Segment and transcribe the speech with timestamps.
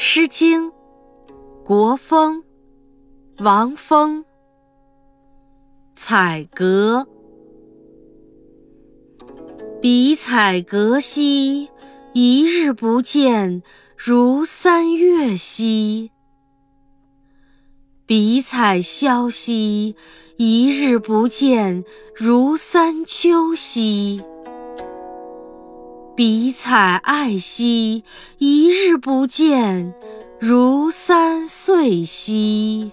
[0.00, 0.70] 诗经·
[1.64, 2.44] 国风·
[3.42, 4.24] 王风。
[5.96, 7.08] 采阁，
[9.82, 11.68] 彼采阁兮，
[12.14, 13.64] 一日不见，
[13.96, 16.12] 如三月兮；
[18.06, 19.96] 彼采萧兮，
[20.36, 21.82] 一日不见，
[22.14, 24.22] 如三秋兮。
[26.18, 28.02] 彼采艾兮，
[28.38, 29.94] 一日不见，
[30.40, 32.90] 如三岁兮。